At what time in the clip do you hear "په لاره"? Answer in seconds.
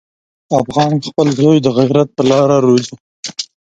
2.17-2.57